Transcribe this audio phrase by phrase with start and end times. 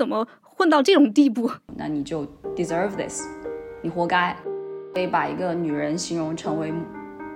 [0.00, 1.50] 怎么混到这种地步？
[1.76, 2.24] 那你就
[2.56, 3.26] deserve this，
[3.82, 4.34] 你活该。
[4.94, 6.72] 可以把一个女人形容成为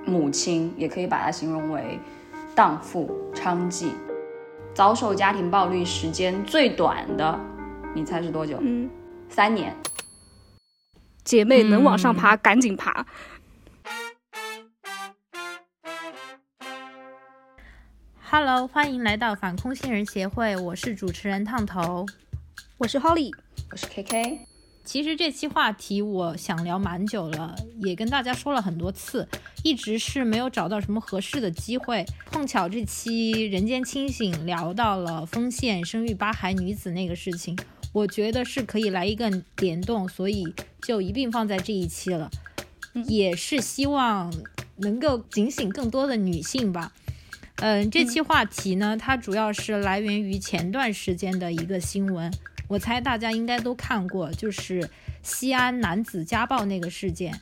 [0.07, 2.01] 母亲，也可以把她形容为
[2.55, 3.91] 荡妇、娼妓。
[4.73, 7.39] 遭受家庭暴力时间最短的，
[7.95, 8.57] 你猜是多久？
[8.63, 8.89] 嗯，
[9.29, 9.77] 三年。
[11.23, 13.05] 姐妹能往上爬，赶紧爬。
[18.31, 22.07] Hello，欢迎来到反空心人协会，我是主持人烫头。
[22.77, 23.33] 我是 Holly，
[23.71, 24.41] 我是 KK。
[24.85, 29.29] 其实这期话题我想聊蛮久了，也跟大家说了很多次，
[29.63, 32.05] 一直是没有找到什么合适的机会。
[32.33, 37.57] 碰巧这期《人间清醒》聊到了丰县生育八孩女子那个事情，
[37.93, 42.29] 我觉得是可以来一个联动，所以就一并放在这一期了。
[43.07, 44.35] 也是希望
[44.79, 46.93] 能够警醒更多的女性吧。
[47.59, 52.33] 嗯，这期话题呢，它主要是来源于前段时间的一个新闻，
[52.69, 54.89] 我猜大家应该都看过，就是
[55.23, 57.39] 西安男子家暴那个事件，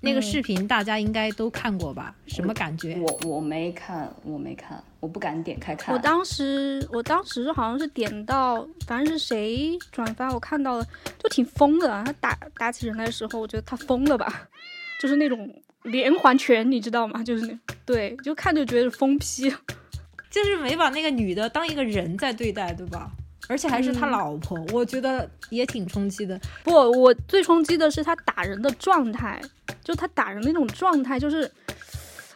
[0.00, 2.14] 那个视频大家应该都看过吧？
[2.26, 2.96] 什么感觉？
[3.00, 5.94] 我我没看，我没看，我不敢点开看。
[5.94, 10.86] 我当时我当时好像是点到，反正是谁转发，我看到了，
[11.18, 11.88] 就挺疯的。
[12.04, 14.48] 他打打起人来的时候，我觉得他疯了吧，
[15.00, 17.22] 就是那种连环拳，你知道吗？
[17.22, 19.52] 就是那对，就看就觉得疯批。
[20.30, 23.10] 就是没把那个女的当一个人在对待，对吧？
[23.52, 26.40] 而且还是他老婆，嗯、我觉得也挺冲击的。
[26.64, 29.38] 不，我最冲击的是他打人的状态，
[29.84, 31.46] 就他打人那种状态，就是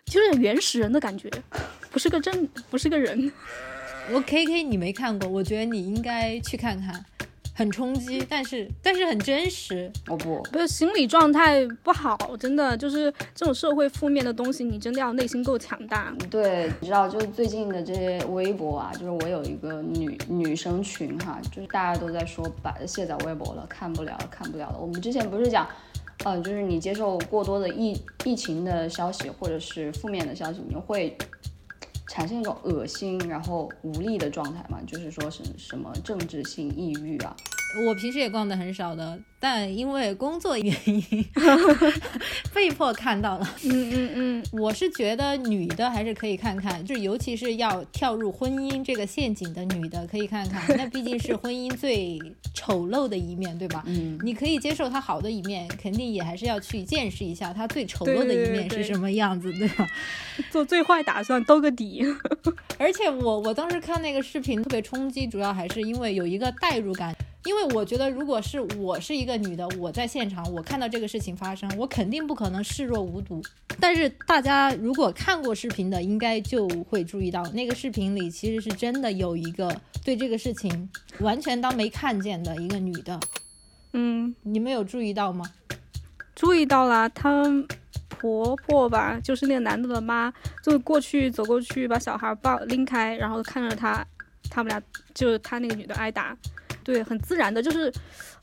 [0.05, 1.31] 就是原始人的感觉，
[1.91, 3.33] 不是个真，不是个人。
[4.13, 7.03] 我 K K 你没看过，我觉得你应该去看看，
[7.57, 9.91] 很冲击，但是但是很真实。
[10.09, 16.15] 我不，不是心理状态不好，真的就是这种社会负面的东西，你真的要内心够强大。
[16.31, 24.79] 对，你知道，就是最近的这些微博啊，就是我有一个女女生群哈，就是大家都在说把卸载微博了，看不了了，看不了了。
[24.79, 25.67] 我们之前不是讲，
[26.25, 31.17] 呃，就是你接受过多的疫疫情的消息或者是负面的消息，你会
[32.09, 37.37] 产生一种恶心然后无力的状态嘛，就是说是什么政治性抑郁啊。
[37.85, 41.25] 我平时也逛的很少的，但因为工作原因
[42.55, 43.57] 被迫看到了。
[43.65, 52.19] 嗯嗯嗯，我是觉得女的还是可以看看，就是尤其是要跳入婚姻这个陷阱的女的可以看看，那毕竟是婚姻最
[52.55, 53.83] 丑陋的一面，对吧？
[53.87, 59.87] 嗯，你可以接受她好的一面，肯定也还是要去见识一下她最丑陋的一面是什么样子，对吧？
[60.51, 62.05] 做最坏打算，兜个底。
[62.79, 67.15] 而且我我当时看那个视频特别冲击，主要还是因为有一个代入感。
[67.47, 73.41] 因为我觉得，如果是我是一个女的，我在现场，我看到这个事情发生，我肯定不可能视若无睹。
[73.79, 80.91] 但是大家如果看过视频的，应该就会注意到，那个视频里其实是真的有一个对这个事情
[81.21, 83.21] 完全当没看见的一个女的。
[83.93, 85.47] 嗯，你们有注意到吗？
[86.35, 87.45] 注意到了，她
[88.09, 90.33] 婆婆吧，就是那个男的的妈，
[90.65, 94.05] 就过去走过去把小孩抱拎开，然后看着他，
[94.51, 94.83] 他们俩
[95.15, 96.37] 就是他那个女的挨打。
[96.87, 97.93] 对，很自然的，就是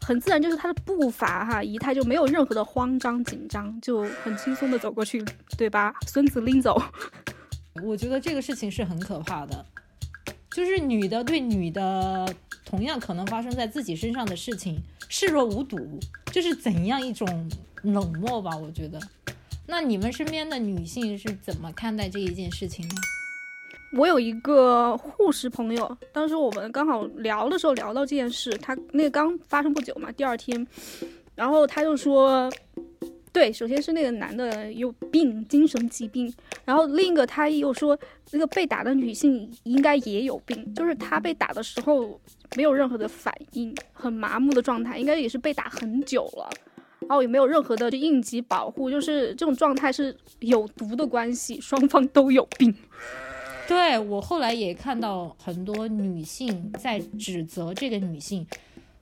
[0.02, 5.24] 很自然，就是他的步伐哈，仪态就没有任何的慌张紧张，就很轻松的走过去，
[5.58, 5.96] 对吧？
[6.06, 6.78] 孙子拎走。
[7.82, 9.66] 我觉得这个事情是很可怕的，
[10.52, 12.28] 就是女的对女的，
[12.66, 14.78] 同样可能发生在自己身上的事情
[15.08, 17.50] 视若无睹，这是怎样一种
[17.84, 18.58] 冷漠吧？
[18.58, 19.00] 我觉得。
[19.66, 22.96] 那你们身边的女性是怎么看待这一件事情呢？
[23.96, 30.66] 我有一个护士朋友，当时我们刚好聊的时候聊到这件事，他那个刚发生不久嘛，第二天，
[31.36, 32.52] 然后他就说，
[33.32, 36.34] 对，首先是那个男的有病，精神疾病，
[36.66, 37.98] 然后另一个他又说，
[38.32, 42.20] 那个被打的女性应该也有病，就是他被打的时候
[42.56, 46.50] 没有任何的反应，很麻木的状态，应该也是被打很久了，
[47.02, 52.74] 然后也没有任何的应急保护，就是这种状态是有毒的关系，双方都有病。
[53.74, 58.46] 对我后来也看到很多女性在指责这个女性，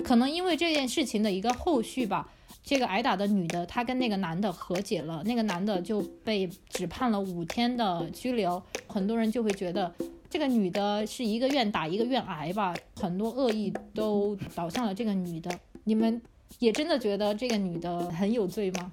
[0.03, 2.31] 可能因为这件事情的一个后续吧，
[2.63, 9.93] 这个挨打的女的她跟那个男的和解了，那个男的就被只判了五天的拘留，很多人就会觉得
[10.29, 15.51] 这个女的是一个愿打一个愿挨吧，很多恶意都导向了这个女的。
[15.84, 16.22] 你们
[16.59, 18.91] 也真的觉得这个女的很有罪吗？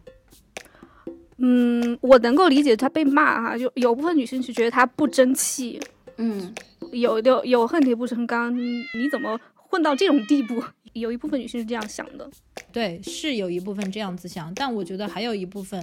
[1.39, 5.81] 嗯，我能够理解她被骂哈，就有部分女性是觉得她不争气，
[6.17, 6.55] 嗯，
[6.93, 10.63] 有有有恨铁不成钢，你怎么混到这种地步？
[10.95, 12.29] 有一部分女性是这样想的，
[12.73, 15.81] 对，是有一部分这样子想，但我觉得还有一部分，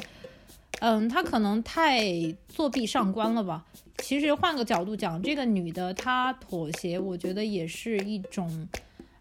[0.80, 2.04] 嗯，她可能太
[2.50, 3.63] 作弊上官了吧。
[4.00, 8.68] 其实换个角度讲，这个女的她妥协，我觉得也是一种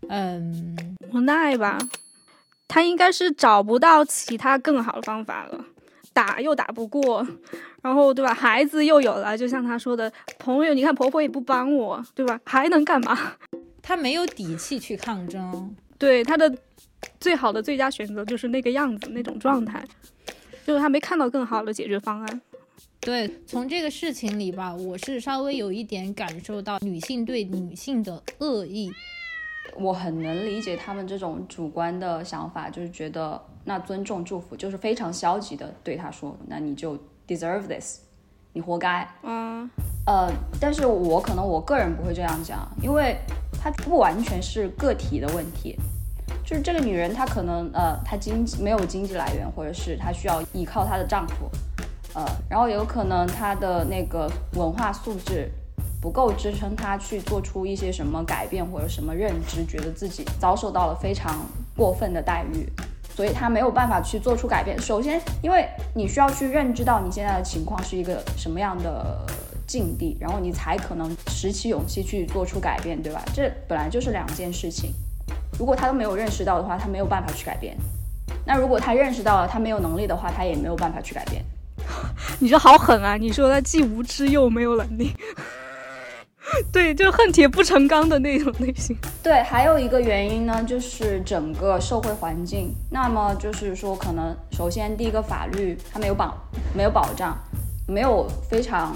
[0.09, 0.77] 嗯，
[1.13, 1.79] 无奈吧，
[2.67, 5.65] 她应该是找不到其他更好的方法了，
[6.15, 7.27] 打又打不过，
[7.83, 8.33] 然后对吧？
[8.33, 12.41] 孩子又有了，就像他说的，朋友，你看婆婆也不帮我，对吧？
[12.45, 13.35] 还能干嘛？
[13.83, 15.77] 他没有底气去抗争。
[15.99, 16.51] 对他的
[17.21, 19.85] 最好的最佳选择就是那个样子，那种状态，
[20.65, 22.41] 就是他没看到更好的解决方案。
[23.01, 28.91] 对，从这个事情里吧，我是稍微有一点感受到女性对女性的恶意。
[29.77, 38.01] 我很能理解他们这种主观的想法，就是觉得那尊重祝福就是非常消极的对他说，那你就 deserve this，
[38.53, 39.09] 你活该。
[39.23, 39.69] 嗯，
[40.07, 40.31] 呃，
[40.61, 43.17] 但是我可能我个人不会这样讲，因为
[43.61, 45.77] 它不完全是个体的问题，
[46.45, 51.51] 就是这个女人她可能呃她经济没有经济来源，或者是她需要依靠她的丈夫，
[52.15, 55.51] 呃，然后有可能她的那个文化素质。
[56.05, 61.35] 不够支撑他去做出一些什么改变或者什么认知，觉得自己遭受到了非常
[61.75, 62.69] 过分的待遇，
[63.17, 64.79] 所以他没有办法去做出改变。
[64.79, 69.27] 首先，因为你需要去认知到你现在的情况是一个什么样的
[69.67, 73.25] 境地，然后你才可能拾起勇气去做出改变，对吧？
[73.35, 74.93] 这本来就是两件事情。
[75.59, 77.75] 如果他都没有认识到的话，他没有办法去改变。
[78.45, 81.43] 那如果他认识到了，他没有能力的话，他也没有办法去改变。
[82.41, 83.17] 你这好狠啊！
[83.17, 85.11] 你说他既无知又没有能力。
[86.73, 88.97] 对，就恨铁不成钢的那种类型。
[89.23, 92.75] 对，还有一个原因呢，就是整个社会环境。
[92.91, 96.37] 那么就是说，可能首先第一个法律它没有保，
[96.75, 97.37] 没有保障，
[97.87, 98.95] 没有非常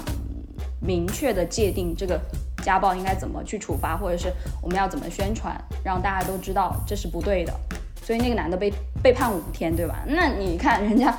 [0.81, 2.19] 明确的界定这个
[2.63, 7.53] 家暴应该怎么去处罚，或者是我们要怎么宣传，让大家都知道这是不对的。
[8.01, 8.73] 所以那个男的被
[9.03, 10.03] 被判五天，对吧？
[10.07, 11.15] 那你看人家，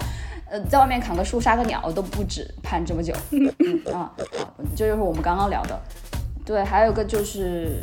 [0.50, 3.14] 呃，在外面砍个树杀个鸟都不止判这么久。
[3.92, 4.10] 啊，
[4.74, 5.80] 这就是我们刚刚聊的。
[6.50, 7.76] 对，还有个就是，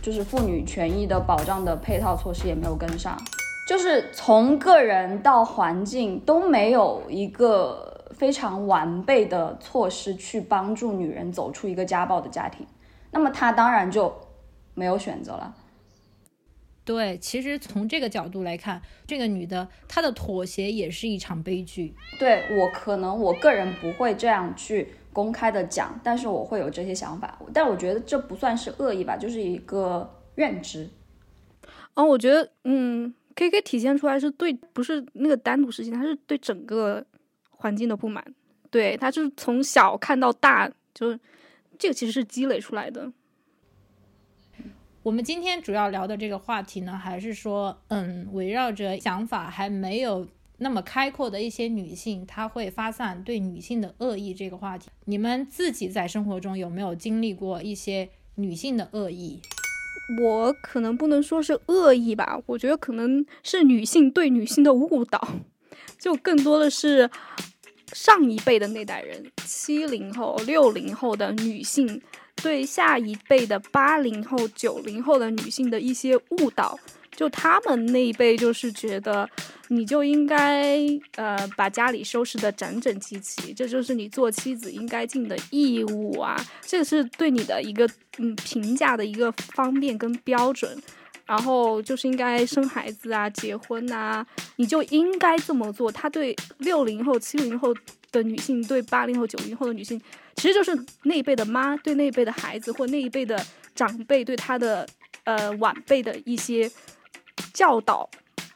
[0.00, 3.20] 就是妇女权益的保障的配套措施也没有跟上，
[3.68, 12.64] 就是从个人到环境都没有一个非常完备的措施去帮助女人走出一个家暴的家庭，
[13.10, 14.14] 那么她当然就
[14.74, 15.52] 没有选择了。
[16.84, 21.92] 对，其实从这个角度来看，这个女的她的妥协也是一场悲剧。
[22.20, 24.94] 对我可能我个人不会这样去。
[25.14, 30.90] 公开的讲，但是我会有这些想法，但我觉得这不算是恶意吧，就是一个认知。
[31.94, 37.06] 哦，我觉得，嗯，K K 体现出来是对，不是那个单独事情，他是对整个
[37.50, 38.22] 环境的不满，
[38.70, 41.18] 对他就是从小看到大，就是
[41.78, 43.12] 这个其实是积累出来的。
[45.04, 50.26] 我们今天主要聊的这个话题呢，还是说，嗯，围绕着想法还没有。
[50.58, 59.40] 那么开阔的一些女性，她会发散对女性的恶意这个话题，你们自己在生活中有没有经历过一些女性的恶意？
[60.20, 65.28] 我可能不能说是恶意吧，我觉得可能是女性对女性的误导，
[65.98, 67.10] 就更多的是
[67.92, 72.02] 上一辈的那代人，七零后、六零后的女性
[72.42, 76.78] 对下一辈的八零后、九零后的女性的一些误导。
[77.16, 79.30] 就他们那一辈，就是觉得
[79.74, 80.78] 你就应该
[81.16, 87.88] 呃把家里收拾的整整齐齐，这就是你做妻子应该尽的义务啊，这是对你的一个
[88.18, 90.80] 嗯评价的一个方便跟标准，
[91.26, 94.24] 然后就是应该生孩子啊、结婚啊，
[94.56, 95.90] 你就应该这么做。
[95.90, 97.74] 他对六零后、七零后
[98.12, 100.00] 的女性，对八零后、九零后的女性，
[100.36, 104.86] 其实就是那一辈的妈对那一辈的孩子，或那一辈的长辈对他的
[105.24, 106.70] 呃晚辈的一些。
[107.52, 108.08] 教导，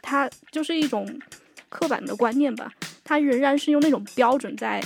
[0.09, 1.07] 他就是一种
[1.69, 2.73] 刻板的观念吧。
[3.05, 4.83] 他仍然是用那种标准在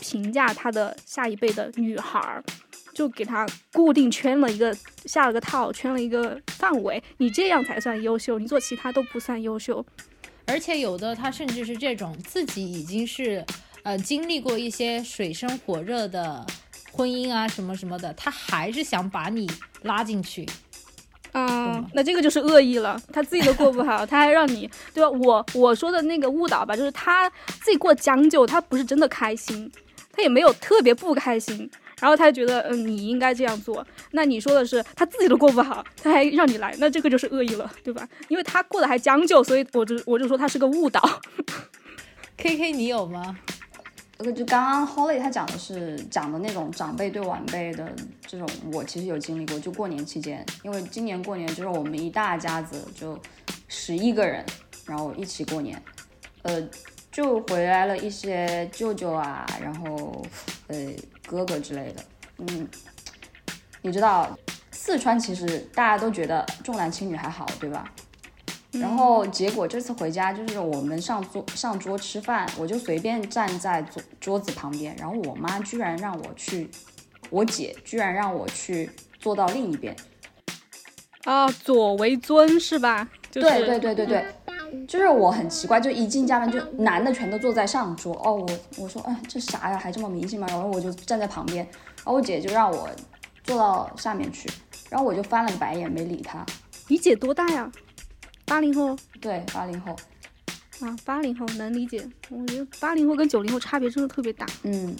[0.00, 2.42] 评价他的下一辈的女孩儿，
[2.92, 7.00] 就给他固定圈了一个下了个套，圈了一个范围。
[7.18, 9.84] 你这样才算优秀，你做其他都不算优秀。
[10.46, 13.44] 而且有的他甚至是这种自己已经是
[13.84, 16.44] 呃经历过一些水深火热的
[16.92, 19.48] 婚姻啊什么什么的，他还是想把你
[19.82, 20.44] 拉进去。
[21.34, 23.00] 嗯，那这个就是恶意了。
[23.12, 25.10] 他自己都过不好，他还让你对吧？
[25.10, 27.28] 我我说的那个误导吧，就是他
[27.60, 29.70] 自己过将就，他不是真的开心，
[30.12, 31.68] 他也没有特别不开心。
[32.00, 33.86] 然后他觉得，嗯，你应该这样做。
[34.10, 38.06] 那你说的是他自己都过不好，他还让你来，那这个就是恶意了，对吧？
[38.28, 41.00] 因为他过得还将就，所以我就我就说他是个误导。
[42.36, 43.36] K K，你有吗？
[44.32, 47.90] 就刚刚 Holly 他讲的是讲的那种长辈对晚辈的
[48.26, 49.58] 这种，我其实有经历过。
[49.58, 53.18] 就过年期间，因为今年过年就是我们一大家子就
[53.68, 54.44] 十一个人，
[54.86, 55.80] 然后一起过年，
[56.42, 56.68] 呃，
[57.10, 60.24] 就回来了一些舅舅啊，然后
[60.68, 60.76] 呃
[61.26, 62.04] 哥哥之类的。
[62.38, 62.68] 嗯，
[63.82, 64.36] 你知道
[64.70, 67.90] 四川其实大家都觉得重男轻女还好，对吧？
[68.74, 76.68] 嗯然后结果这次回家，就是我们上桌上桌吃饭，我就随便站在桌桌子旁边，然后我妈居然让我去，
[77.30, 78.90] 我姐居然让我去
[79.20, 79.94] 坐到另一边。
[81.24, 83.08] 啊，左为尊是吧？
[83.30, 88.12] 就是、对对对对对，就是我很奇怪，就一进家门就男的全都坐在上桌。
[88.24, 90.46] 哦，我我说哎这啥呀，还这么迷信吗？
[90.50, 92.88] 然后我就站在旁边，然后我姐就让我
[93.44, 94.50] 坐到下面去，
[94.90, 96.44] 然后我就翻了个白眼没理她。
[96.88, 97.70] 你姐多大呀？
[98.46, 99.96] 八零后对，八零后，
[100.80, 102.06] 啊，八零后能理解。
[102.30, 104.46] 我觉得八零后跟九零后差别真的特别大。
[104.62, 104.94] 嗯，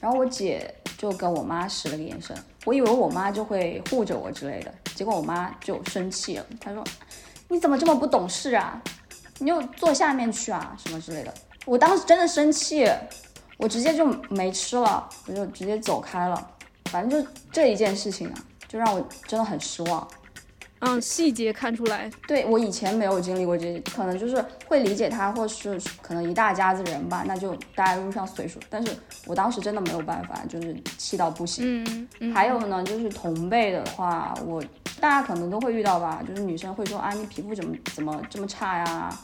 [0.00, 6.84] 然后我姐就跟我妈使了个眼神，我以为我妈就会护着我之类的，结果我妈就生气了，她说
[7.48, 8.82] ：“你怎么这么不懂事啊？
[9.38, 11.32] 你就坐下面去啊，什么之类的。”
[11.64, 12.84] 我当时真的生气，
[13.56, 16.50] 我直接就没吃了，我就直接走开了。
[16.86, 18.34] 反正就这一件事情啊，
[18.66, 20.06] 就让我真的很失望。
[20.84, 22.10] 嗯，细节看出来。
[22.26, 28.60] 对我以前没有经历过这些，可能就是会理解他，或是可能一大家子人吧，那就大家路上随说。
[28.68, 28.92] 但是
[29.24, 31.84] 我当时真的没有办法，就是气到不行。
[31.84, 34.60] 嗯嗯，还有呢，就是同辈的话，我
[35.00, 39.16] 大家可能都会遇到吧，就是女生会说啊，你皮肤怎么怎么这么差呀，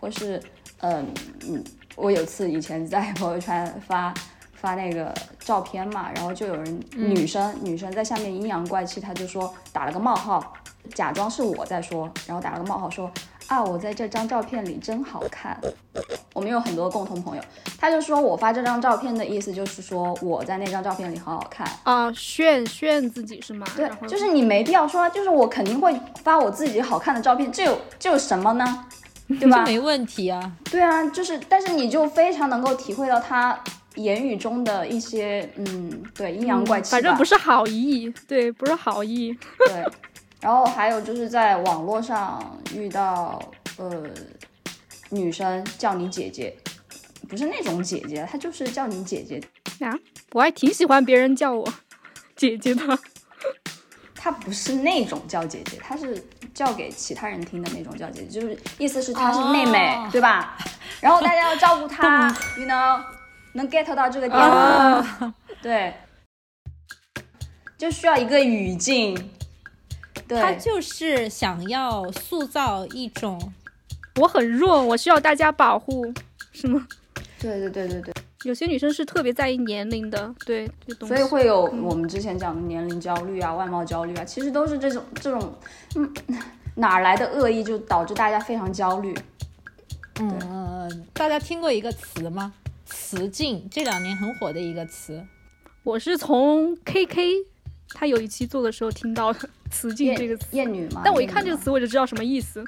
[0.00, 0.42] 或是
[0.80, 1.06] 嗯
[1.46, 1.62] 嗯，
[1.94, 4.14] 我有次以前在朋友圈发
[4.54, 10.54] 发那个照片嘛，然后就有人、女生女生在下面阴阳怪气，她就说打了个冒号，
[10.94, 13.10] 假装是我在说，然后打了个冒号说
[13.46, 15.58] 啊，我在这张照片里真好看。
[16.34, 17.42] 我们有很多共同朋友，
[17.78, 21.66] 他就说我发这张照片的意思就是说我在那张照片里很好看。
[21.84, 23.66] 啊，炫炫自己是吗？
[23.76, 28.86] 对，就是你没必要说，就是我肯定会发我自己好看的照片，这有这有什么呢？
[29.40, 29.64] 对吧？
[29.64, 30.52] 没问题啊。
[30.70, 33.58] 对啊，就是，但是你就非常能够体会到他
[33.94, 39.36] 言语中的一些，嗯，对，阴阳怪气吧、反正不是好意，对，不是好意。
[39.66, 39.84] 对，
[40.42, 43.40] 然后还有就是在网络上遇到，
[43.78, 44.02] 呃，
[45.08, 46.52] 女生叫你姐姐，
[47.28, 49.40] 不是那种姐姐，她就是叫你姐姐，
[49.86, 49.96] 啊，
[50.32, 51.72] 我还挺喜欢别人叫我
[52.34, 52.98] 姐姐的。
[54.16, 56.20] 她不是那种叫姐姐，她是
[56.52, 60.56] 叫给其他人听的那种叫姐姐，就是意思是她是妹妹，哦对吧？
[61.00, 62.26] 然后大家要照顾她
[62.58, 63.00] ，you know，
[63.54, 64.46] 能 get 到这个点吗？
[65.20, 65.94] 啊，对，
[67.78, 69.24] 就需要一个语境，对，
[70.28, 73.52] 他就是想要塑造一种
[74.16, 76.12] 我很弱，我需要大家保护，
[76.52, 76.86] 是吗？
[77.38, 78.14] 对对对对对。
[78.44, 80.68] 有些女生是特别在意年龄的，对。
[81.06, 85.54] 所以会有我们之前讲的年龄焦虑啊、外貌焦虑啊，其实都是这种这种，
[85.94, 86.12] 嗯，
[86.74, 89.14] 哪儿来的恶意就导致大家非常焦虑。
[90.20, 92.52] 嗯，呃大家听过一个词吗？
[92.84, 95.24] 雌竞，这两年很火的一个词。
[95.84, 97.46] 我是从 KK
[97.94, 102.64] 他有一期做的时候听到的“雌竞”这个词，厌女嘛，但我一看这个词我就知道什么意思，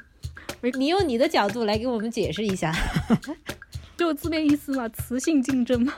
[0.77, 2.73] 你用你的角度来给我们解释一下。
[3.97, 5.93] 就字面意思嘛，雌性竞争嘛。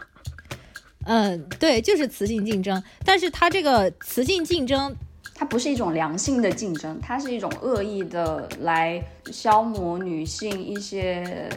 [1.05, 4.95] 嗯，对，就是雌性竞争，但是它这个雌性竞争，
[5.33, 11.49] 它不是一种良性的竞争，它是一种恶意的来消磨女性一些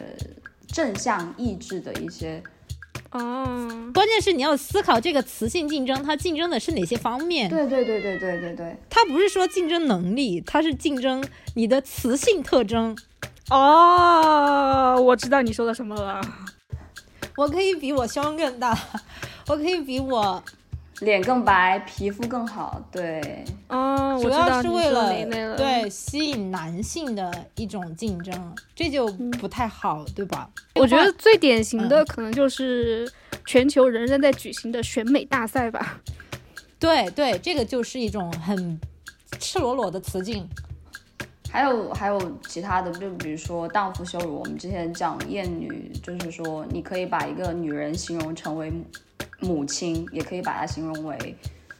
[0.67, 2.41] 正向意志的一些。
[3.11, 7.49] 哦，关键是你要思考这个雌性竞争，它竞争的是哪些方面？
[7.49, 11.23] 对对对对对对对，它不是说竞争能力，它是竞争
[11.55, 12.97] 你的雌性特征。
[13.49, 16.21] 哦，我知道你说的什么了。
[17.35, 18.77] 我可以比我胸更大，
[19.47, 20.41] 我可以比我，
[21.01, 23.43] 脸更白，皮肤更好，对。
[23.67, 25.11] 啊，我主知道要是为了。
[25.57, 28.33] 对吸引男性的一种竞争，
[28.75, 29.07] 这就
[29.39, 30.49] 不太好，对吧？
[30.75, 33.11] 我觉得最典型嗯的可能就是
[33.45, 35.99] 全球仍然在举行的选美大赛吧。
[36.79, 38.79] 对对，这个就是一种很
[39.39, 40.47] 赤裸裸的雌竞。
[41.51, 48.71] 还有还有其他的，就比如说荡妇羞辱，我们之前讲厌女，就是说你可以把一个女人形容成为
[49.41, 51.35] 母母亲，也可以把它形容为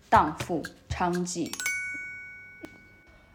[0.10, 1.52] 荡妇、娼妓。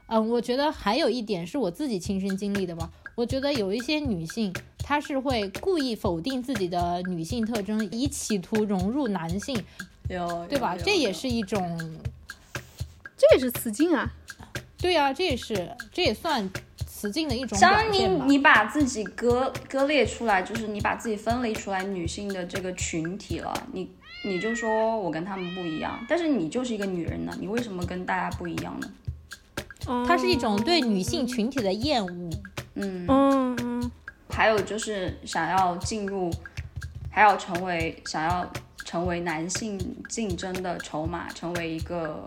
[0.09, 2.90] 嗯，我觉得还有一点是我自己亲身经历的吧。
[3.16, 9.61] 我觉得有一些女性，她是会故意否定自己的女性特征，以企图融入男性，
[10.09, 10.76] 有对吧？
[10.76, 11.99] 这也是一种，
[13.16, 14.12] 这也是雌竞啊。
[14.78, 16.49] 对啊，这也是这也算
[16.87, 18.25] 雌竞的一种相当于表现吧。
[18.26, 23.90] 你你把自己割割裂出来，就是你把自己分离出来女性的这个群体了，你
[24.26, 28.90] 你就说我跟他们不一样，但是你就是一个女人呢，你为什么跟大家不一样呢？
[29.87, 32.30] 哦它是一种对女性群体的厌恶。
[32.75, 33.90] 嗯，嗯嗯，
[34.28, 36.28] 还有就是想要进入，
[37.09, 38.50] 还要成为想要
[38.85, 39.78] 成为男性
[40.09, 42.26] 竞争的筹码，成为一个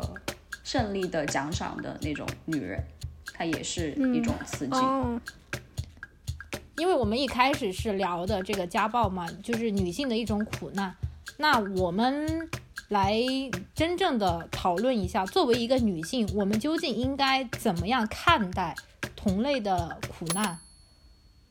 [0.63, 2.82] 胜利的奖赏的那种女人，
[3.34, 4.77] 它也是一种刺激。
[4.77, 5.20] 哦，
[6.77, 10.96] 因为我们一开始是聊的这个家暴嘛，就是女性的一种苦难。
[11.41, 12.50] 那我们
[12.89, 13.17] 来
[13.74, 18.75] 真正的讨论一下，作为一个女性，我们究竟应该怎么样看待
[19.15, 20.58] 同类的苦难？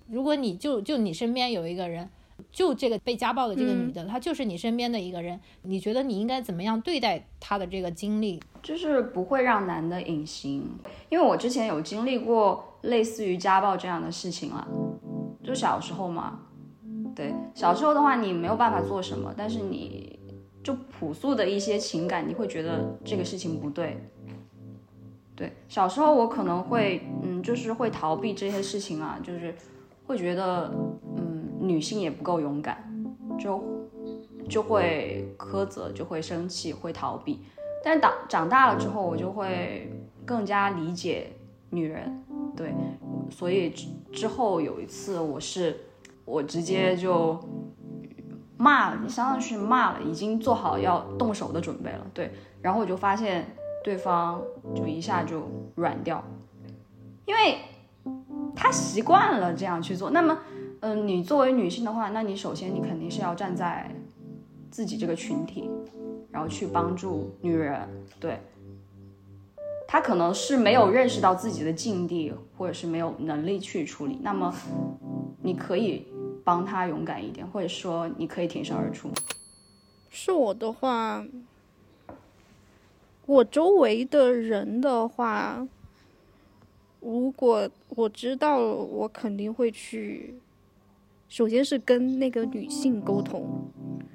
[0.07, 2.11] 如果你就就你身边有一个人，
[2.52, 8.38] 就这个被家暴的这个女的，她就是你身边的一个人，你觉得你应该怎么样对待她的这个经历？
[8.62, 10.71] 就是不会让男的隐形，
[11.09, 14.68] 因为我之前有经历过类似于家暴这样的事情了，
[15.42, 16.40] 就小时候嘛。
[17.18, 20.16] 对，小时候的话你没有办法做什么，但是你
[20.62, 24.08] 就朴素的一些情感，你会觉得这个事情不对。
[25.34, 29.52] 对，小时候我可能会，嗯，就是会逃避这些事情啊，就是
[30.06, 30.72] 会觉得，
[31.16, 32.88] 嗯，女性也不够勇敢，
[33.37, 33.60] 就
[34.48, 37.40] 就会苛责，就会生气，会逃避。
[37.84, 39.90] 但长长大了之后，我就会
[40.25, 41.32] 更加理解
[41.70, 42.22] 女人。
[42.54, 42.72] 对，
[43.28, 45.80] 所以之之后有一次，我是。
[46.28, 47.40] 我直接就
[48.58, 52.06] 骂了，你相当于是骂了，已经做好要动手的准备了。
[52.12, 52.30] 对，
[52.61, 53.47] 然后我就发现
[53.82, 54.42] 对方
[54.75, 55.42] 就一下就
[55.76, 56.23] 软掉，
[57.25, 57.58] 因为
[58.54, 60.11] 他习惯了这样去做。
[60.11, 60.38] 那么，
[60.80, 63.90] 嗯，你作为女性的话，那你首先你肯定是要站在
[64.70, 65.70] 自己这个群体，
[66.30, 67.88] 然后去帮助女人。
[68.20, 68.40] 对，
[69.87, 74.18] 他可能是没有认识到自己的境地，或者是没有能力去处理。
[74.23, 74.52] 那么，
[75.42, 76.06] 你可以。
[76.49, 79.11] 帮他勇敢一点，或者说你可以挺身而出。
[80.09, 81.23] 是我的话，
[83.26, 85.69] 我周围的人的话，
[87.00, 90.37] 如果我知道，我肯定会去。
[91.28, 93.71] 首先是跟那个女性沟通，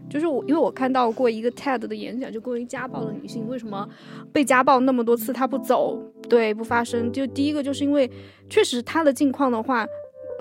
[0.10, 3.88] 就是我，因为我看到过一个 TED 的演讲，就关于家暴的女性为什么
[4.32, 7.12] 被家暴那么多次，她不走，对，不发声。
[7.12, 8.10] 就第一个就是因为
[8.50, 9.86] 确实她的境况的话。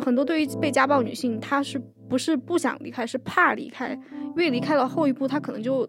[0.05, 5.89] 很多对于被家暴女性，她是不是不想离开，是怕离开，因为离开了后一步，她可能就，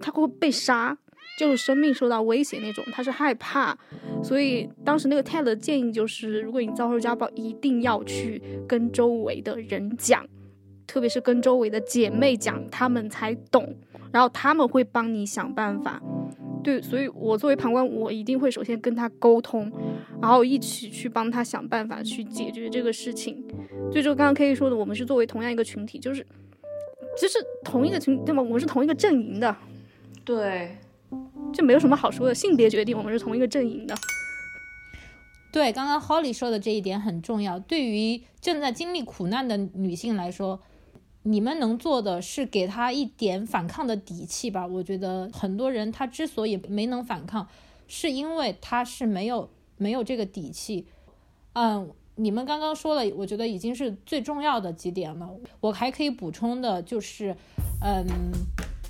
[0.00, 0.96] 她会被杀，
[1.38, 3.76] 就是生命受到威胁那种，她是害怕，
[4.22, 10.26] 所以当时那个 Ted 的建议就是，如果你遭受家暴，一定要去跟周围的人讲，
[10.86, 13.76] 特别是跟周围的姐妹讲，她们才懂，
[14.12, 16.02] 然后他们会帮你想办法。
[16.64, 19.70] 对，所以我作为旁观，我一定会首先跟他沟通，
[20.20, 23.44] 然后一起去帮他想办法去解决这个事情。
[23.92, 26.26] 所以就刚刚可以说的，我们是作为同样一个群体，就是
[27.18, 28.42] 其实同一个群，对吗？
[28.42, 29.54] 我们是同一个阵营的。
[30.24, 30.78] 对，
[31.52, 33.94] 就没有什么好说的，性别决定，我们是同一个阵营的。
[35.52, 37.58] 对，刚刚 Holly 说的这一点很重要。
[37.58, 40.60] 对于正在经历苦难的女性来说。
[41.26, 44.66] 你们能做的是给他一点反抗的底气吧。
[44.66, 47.48] 我觉得很多人他之所以没能反抗，
[47.88, 50.86] 是因为他是没有没有这个底气。
[51.54, 55.28] 嗯，你们刚刚说了，我觉得已经是最重要的几点了。
[55.60, 57.34] 我还可以补充的就是，
[57.80, 58.06] 嗯，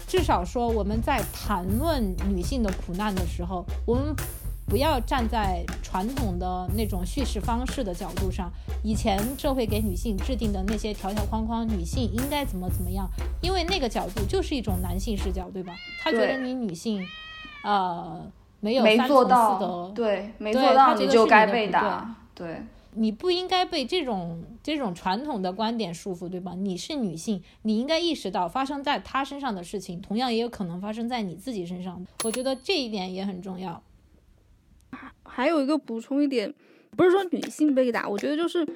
[0.08, 4.14] 至少说我们在谈论女性的苦难的时候，我们。
[4.66, 8.50] 不要站在传统的那种叙事方式的角度上，
[8.82, 13.08] 以前社会给女性制定的那些条条框框，女性应该怎么怎么样，
[13.42, 15.74] 因为那个角度就是一种男性视角，对吧？
[16.02, 17.06] 他觉得你女性，
[17.62, 18.26] 呃，
[18.60, 22.62] 没有三从四德，对，没做到你就该被打，对，
[22.94, 26.54] 你不应该被这种这种传统的观点束缚，对吧？
[26.56, 32.04] 你是女性，你应该意识到发生在她身上的事情，同样也有可能发生在你自己身上。
[32.24, 33.82] 我觉得这一点也很重要。
[35.24, 36.52] 还有一个补充一点，
[36.96, 38.66] 不是说女性被打，我觉得就是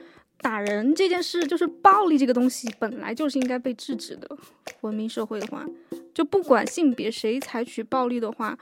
[0.41, 4.29] 打人这件事，就是暴力这个东西本来就是应该被制止的。
[4.81, 5.64] 文明社会的话，
[6.14, 8.57] 就不管性别，谁采取暴力的话，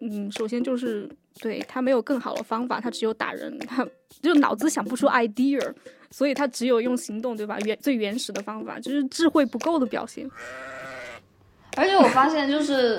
[0.00, 1.08] 嗯，首先就是
[1.40, 3.86] 对他没有更好的方法，他只有打人，他
[4.20, 5.74] 就脑子想不出 idea，
[6.10, 7.58] 所以他只有用行动，对吧？
[7.60, 10.30] 原最原始的方法就是智慧不够的表现。
[11.76, 12.98] 而且我发现，就是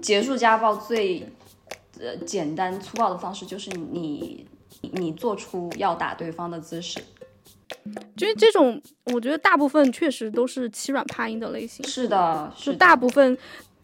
[0.00, 1.26] 结束家暴最。
[2.00, 4.46] 呃，简单粗暴的方式就是你，
[4.80, 6.98] 你做出要打对方的姿势，
[8.16, 8.80] 就是这种，
[9.12, 11.86] 我觉得大部分确实都是欺软怕硬的类型。
[11.86, 13.36] 是的，是大部分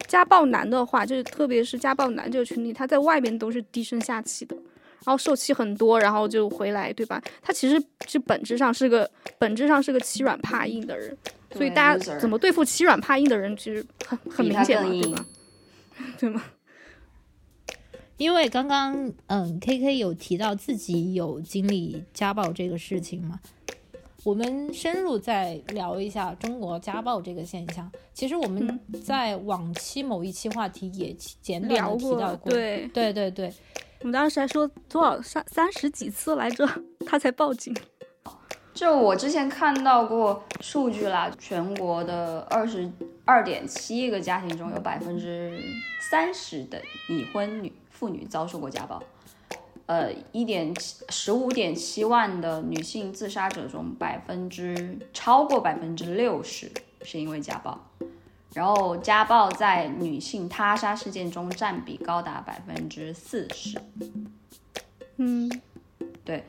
[0.07, 7.21] 家暴男的话，就是特别是家暴男这个群体，他在外面都是低声下气的，然后受气很多，然后就回来，对吧？
[7.41, 11.15] 他其实是本质上是个本质上是个欺软怕硬的人，
[11.51, 15.25] 所以大家怎么对付欺软怕硬的人，其实很很明显嘛，对吧？
[16.19, 16.43] 对吗？
[18.17, 23.39] 因为刚刚嗯，K K 有提到自己有经历家暴这个事情嘛，
[24.23, 27.89] 我们深入再聊一下中国家暴这个现象。
[28.13, 33.53] 其实我们在往期某一期话题也简短的提到过，对，对对对，
[34.01, 36.67] 我们当时还说多少三三十几次来着，
[37.05, 37.73] 他才报警。
[38.77, 42.87] 就我之前看到过数据啦，全国的二十
[43.25, 45.59] 二点七个家庭中有百分之
[45.99, 49.01] 三十的已婚女妇女遭受过家暴。
[49.87, 50.71] 呃，一点
[51.09, 57.83] 十五点七万的女性自杀者中，百分之超过百分之六十是因为家暴，
[58.53, 63.81] 然后家暴在女性他杀事件中占比高达百分之四十。
[65.15, 65.49] 嗯，
[66.23, 66.43] 对，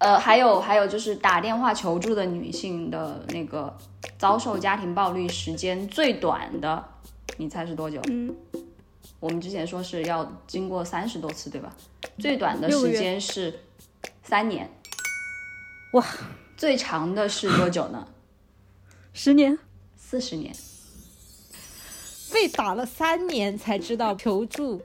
[0.00, 3.76] 呃，还有还有就是打电话求助的女性的那个
[4.18, 6.82] 遭受家庭暴力时间最短的，
[7.36, 8.00] 你猜是多久？
[8.08, 8.34] 嗯，
[9.20, 11.76] 我们之前说是要经过三十多次，对吧？
[12.18, 13.60] 最短的时间是
[14.22, 14.70] 三年，
[15.92, 16.02] 哇，
[16.56, 18.08] 最长的是多久呢？
[19.12, 19.58] 十年。
[19.96, 20.54] 四十年。
[22.32, 24.80] 被打了三年才知道求助，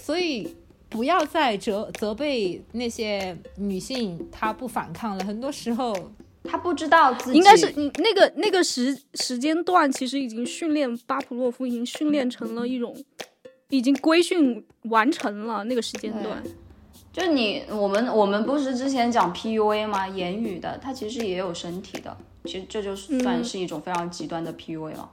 [0.00, 0.56] 所以
[0.96, 5.24] 不要再责责备那些女性她不反抗了。
[5.26, 5.94] 很多时候，
[6.42, 12.96] 她不知道自己应该是你那个那个时时间段，其实已经训练巴甫洛夫已经训练成了一种，
[13.68, 16.42] 已经规训完成了那个时间段。
[17.12, 20.08] 就你我们我们不是之前讲 PUA 吗？
[20.08, 25.10] 言语的，它其实也有身体的，其实这就算是一种非常极端的 PUA 了。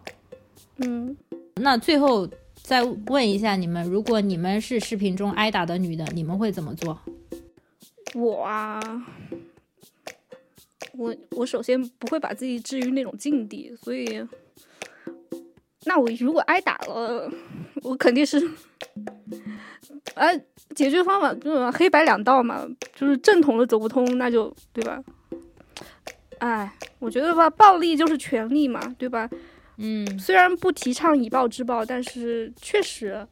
[0.78, 1.16] 嗯，
[1.56, 2.28] 那最后
[2.64, 6.98] 再问一下你们，如果你们是视频中挨打的女的，你们会怎么做？
[8.16, 8.80] 我啊，
[10.94, 14.26] 我我首先不会把自己置于那种境地，所以，
[15.86, 17.30] 那我如果挨打了，
[17.82, 18.50] 我肯定是，
[20.16, 20.40] 哎，
[20.74, 25.04] 解决方法就是黑白两道嘛，就是正统的走不通，那就对吧？
[26.40, 29.30] 哎，我觉得吧，暴力就是权利嘛，对吧？
[29.78, 33.28] 嗯，虽然不提倡以暴制暴，但是确实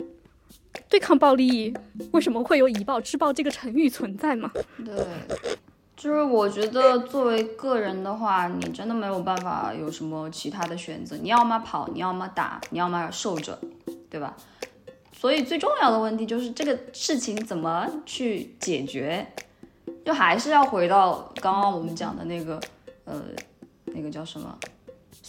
[0.90, 1.74] 对抗暴力，
[2.12, 4.52] 为什么会有以暴制暴这个成语存在嘛？
[4.84, 5.06] 对，
[5.96, 13.60] 就是我觉得作为个人的话，你真的没有办法有什么其他的选择，你要么跑，你要么打，你要么受着，
[14.10, 14.36] 对吧？
[15.14, 19.28] 所以最重要的问题就是这个事情怎么去解决，
[20.04, 22.60] 就还是要回到刚刚我们讲的那个，
[23.06, 23.22] 呃，
[23.86, 24.58] 那个叫什么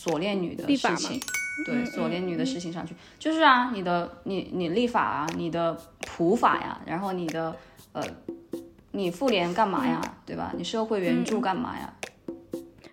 [0.03, 1.21] 锁链女的事情。
[1.67, 7.55] 对嗯锁链女的事情上去，就是啊，你的你你立法啊，你的普法呀，然后你的
[7.93, 8.03] 呃，
[8.93, 10.53] 你妇联干嘛呀，对吧？
[10.57, 11.95] 你社会援助干嘛呀？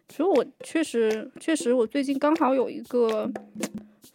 [0.10, 3.32] 其实我确实确实，我最近刚好有一个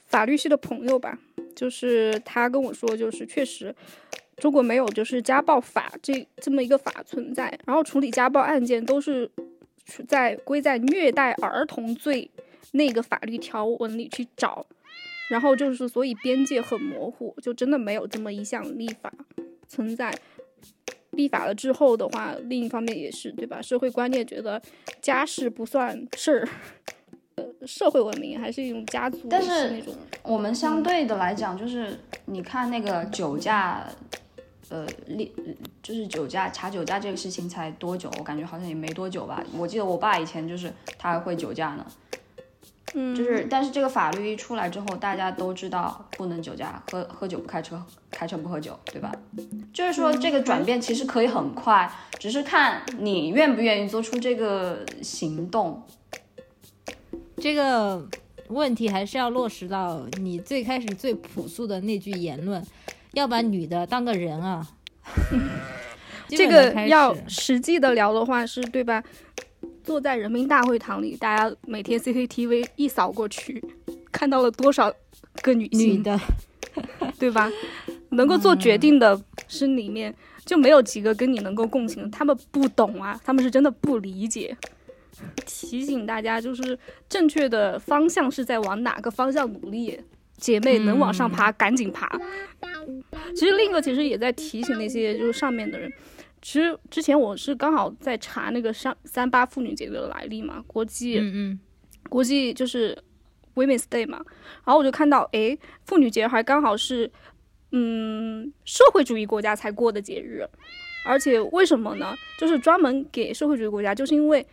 [0.07, 1.19] 法律系的朋友吧，
[1.57, 3.75] 就是他跟我说，就是确实
[4.37, 9.29] 中国没有就是家暴法这这么一个法存在，然后处理家暴案件都是
[10.07, 12.31] 在归在虐待儿童罪
[12.73, 14.67] 那个法律条文里去找，
[15.29, 19.13] 然后就是所以边界很模糊，就真的没有这么一项立法
[19.69, 20.13] 存在。
[21.13, 23.63] 立法了之后的话，另一方面也是对吧？
[23.63, 24.61] 社会观念觉得
[25.01, 26.49] 家事不算事儿，
[27.37, 33.89] 呃，社会文明还是一种家族但是那种，我们相对的来讲，就是你看那个酒驾，
[34.71, 35.33] 呃，立
[35.81, 38.11] 就是酒驾查酒驾这个事情才多久？
[38.19, 39.41] 我感觉好像也没多久吧。
[39.57, 41.87] 我记得我爸以前就是他还会酒驾呢，
[42.97, 49.13] 嗯，就是但是这个法律一出来之后，大家都知道不能酒驾，喝喝酒不开车，开车不喝酒，对吧？
[49.73, 55.83] 就是说这个转变其实可以很快，只是看你愿不愿意做出这个行动。
[57.39, 58.07] 这个
[58.49, 62.65] 问题还是要落实到你最开始最朴素的那句言论，
[63.15, 64.67] 要把女的当个人啊。
[66.29, 69.03] 这个要实际的聊的话是对吧？
[69.85, 73.63] 坐在人民大会堂里，大家每天 CCTV 一扫过去，
[74.11, 74.93] 看到了多少
[75.43, 76.19] 个女性，女的，
[77.21, 77.51] 对吧？
[78.11, 84.57] 能够做决定的是里面就没有几个跟你能够共情的，他们不懂啊，他们是真的不理解。
[85.47, 90.01] 提醒大家，就是正确的方向是在往哪个方向努力。
[90.37, 92.11] 姐妹能往上爬，赶紧爬。
[93.37, 95.91] 其实另一个其实也在提醒那些就是上面的人。
[96.45, 101.61] 其实之前我是刚好在查那个三三八妇女节的来历嘛，国际、嗯嗯，
[102.11, 102.95] 国际就是
[103.55, 104.19] Women's Day 嘛，
[104.63, 107.11] 然后我就看到，诶，妇女节还刚好是，
[107.73, 110.47] 嗯，社会主义国家才过的节日，
[111.07, 112.15] 而且为什么呢？
[112.39, 114.47] 就是专门给社会主义国家，就是因为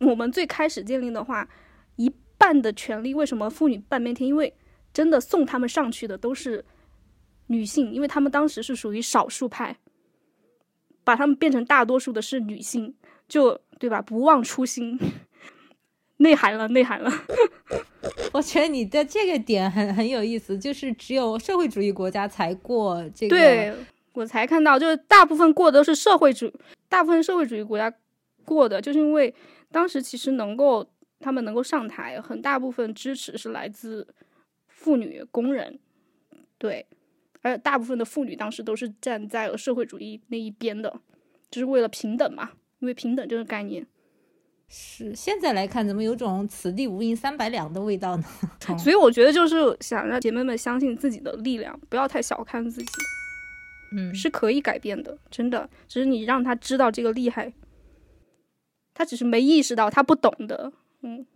[0.00, 1.48] 我们最开始建立的话，
[1.94, 4.26] 一半的权利为什么妇女半边天？
[4.26, 4.52] 因为
[4.92, 6.64] 真的送他们上去的都是
[7.46, 9.76] 女性，因为他们当时是属于少数派，
[11.04, 12.94] 把他们变成大多数的是女性，
[13.28, 14.00] 就对吧？
[14.02, 14.98] 不忘初心。
[16.18, 17.10] 内涵了，内涵了。
[18.32, 23.34] 我觉得你的这个点很很有意思，就是只有社会主义国家才过这个。
[23.34, 23.72] 对
[24.12, 26.52] 我才看到，就是大部分过的都是社会主，
[26.90, 27.90] 大部分社会主义国家
[28.44, 29.34] 过的，就是因为
[29.72, 30.86] 当时其实能够
[31.20, 34.06] 他们能够上台，很大部分支持是来自
[34.68, 35.78] 妇女、工人，
[36.58, 36.84] 对，
[37.42, 41.00] 而大部分的妇女当时都是站在了社会主义那一边的，
[41.50, 42.50] 就是为了平等嘛，
[42.80, 43.86] 因为平等这个概念。
[44.72, 48.24] 是现在来看，怎么有种此地无银三百两的味道呢？
[48.78, 52.92] 所以我觉得就是想让姐妹们相信自己的力量，不要太小看自己，
[53.96, 55.68] 嗯，是可以改变的，真的。
[55.88, 57.52] 只是你让他知道这个厉害，
[58.94, 60.72] 他只是没意识到，他不懂的。
[61.02, 61.26] 嗯，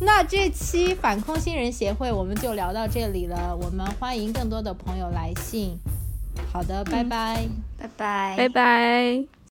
[0.00, 5.78] 那这期反空心人协会我们就聊到这里了，我们欢迎更多的朋友来信。
[6.52, 7.46] 好的，拜拜，
[7.78, 9.41] 拜拜，拜拜。